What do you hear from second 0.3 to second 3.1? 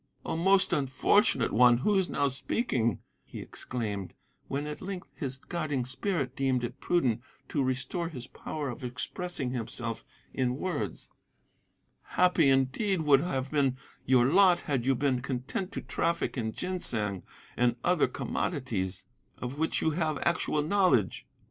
most unfortunate one who is now speaking,'